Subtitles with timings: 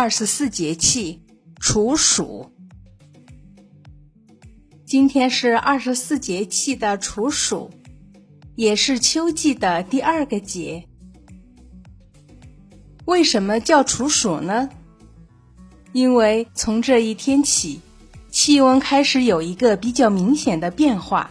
[0.00, 1.20] 二十四节气
[1.58, 2.52] 处暑。
[4.86, 7.68] 今天是二十四节气的处暑，
[8.54, 10.86] 也是秋季的第二个节。
[13.06, 14.70] 为什么叫处暑呢？
[15.90, 17.80] 因为从这一天起，
[18.30, 21.28] 气温开始有一个比较明显的变化，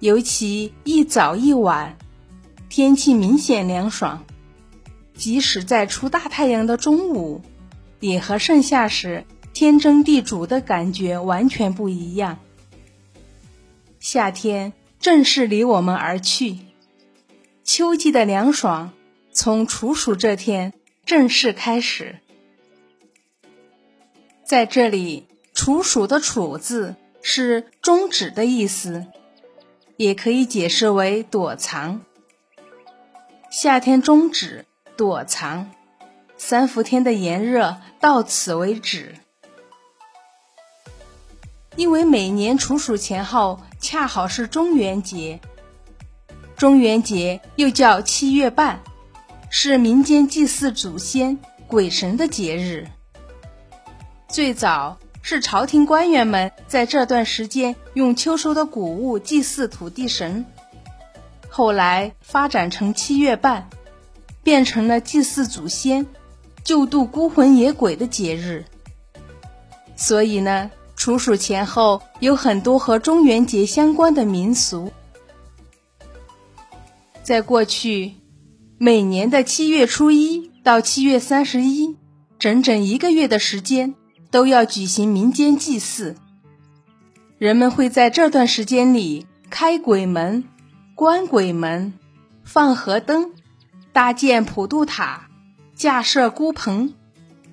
[0.00, 1.96] 尤其一早一晚，
[2.68, 4.22] 天气明显凉爽。
[5.16, 7.40] 即使在出大太阳的中午，
[8.00, 9.24] 也和盛夏时
[9.54, 12.38] 天蒸地煮的感觉完全不一样。
[13.98, 16.58] 夏天正式离我们而去，
[17.64, 18.92] 秋季的凉爽
[19.32, 20.74] 从处暑这天
[21.06, 22.16] 正式开始。
[24.44, 29.06] 在这里，处暑的“处”字是终止的意思，
[29.96, 32.02] 也可以解释为躲藏。
[33.50, 34.65] 夏天终止。
[34.96, 35.70] 躲藏，
[36.38, 39.14] 三伏天的炎热到此为止。
[41.76, 45.40] 因为每年处暑前后恰好是中元节，
[46.56, 48.80] 中元节又叫七月半，
[49.50, 52.88] 是民间祭祀祖先、鬼神的节日。
[54.28, 60.46] 最早是朝廷官员们在这段时间用秋收的谷物祭祀土地神，
[61.50, 63.68] 后来发展成七月半。
[64.46, 66.06] 变成了祭祀祖先、
[66.62, 68.64] 救度孤魂野鬼的节日，
[69.96, 74.92] 所以呢，处暑前后有很多和中元节相关的民俗。
[77.24, 78.12] 在过去，
[78.78, 81.96] 每年的七月初一到七月三十一，
[82.38, 83.96] 整整一个月的时间
[84.30, 86.14] 都要举行民间祭祀，
[87.38, 90.44] 人们会在这段时间里开鬼门、
[90.94, 91.94] 关鬼门、
[92.44, 93.32] 放河灯。
[93.96, 95.30] 搭建普渡塔，
[95.74, 96.92] 架设孤棚，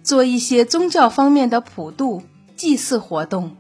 [0.04, 2.22] 做一些宗教方面的普渡
[2.58, 3.56] 祭祀活动。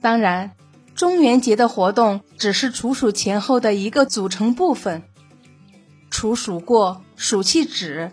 [0.00, 0.52] 当然，
[0.94, 5.02] 中元节的活动只是处暑前后的一个组成部分。
[6.08, 8.12] 处暑过，暑气止，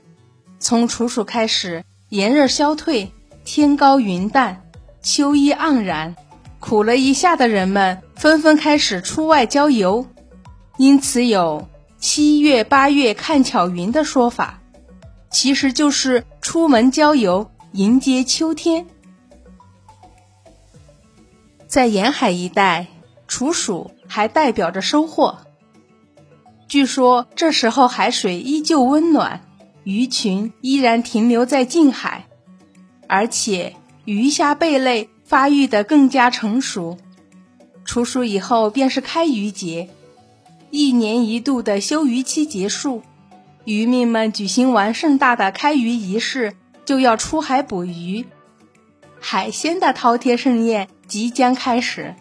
[0.58, 3.12] 从处暑开始，炎热消退，
[3.46, 4.64] 天高云淡，
[5.04, 6.16] 秋意盎然，
[6.60, 10.08] 苦了一下的人们纷纷开始出外郊游，
[10.78, 11.68] 因此有。
[12.02, 14.60] 七月八月看巧云的说法，
[15.30, 18.88] 其实就是出门郊游，迎接秋天。
[21.68, 22.88] 在沿海一带，
[23.28, 25.38] 处暑还代表着收获。
[26.68, 29.42] 据说这时候海水依旧温暖，
[29.84, 32.26] 鱼群依然停留在近海，
[33.08, 33.76] 而且
[34.06, 36.98] 鱼虾贝类发育的更加成熟。
[37.86, 39.92] 处暑以后便是开渔节。
[40.72, 43.04] 一年一度的休渔期结束，
[43.66, 46.54] 渔民们举行完盛大的开渔仪式，
[46.86, 48.26] 就要出海捕鱼，
[49.20, 52.16] 海鲜的饕餮盛宴即将开始。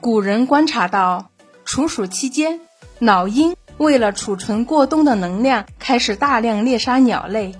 [0.00, 1.30] 古人观察到，
[1.64, 2.60] 处暑期间，
[3.00, 7.52] 老鹰为了储存过冬的能量，开始大量猎杀鸟类，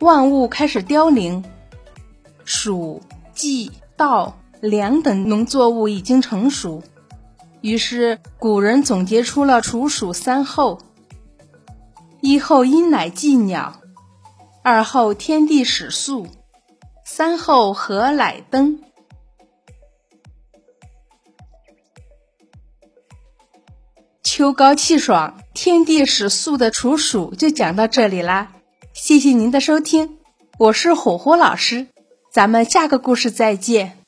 [0.00, 1.44] 万物开始凋零，
[2.44, 3.00] 黍、
[3.32, 6.82] 稷、稻、粮等农作物已经成熟。
[7.62, 10.78] 于是，古人总结出了处暑三候：
[12.20, 13.80] 一候鹰乃祭鸟，
[14.62, 16.28] 二候天地始肃，
[17.04, 18.80] 三候禾乃登。
[24.22, 28.52] 秋高气爽，天地始肃的处暑就讲到这里啦。
[28.92, 30.18] 谢谢您的收听，
[30.58, 31.88] 我是火火老师，
[32.30, 34.05] 咱们下个故事再见。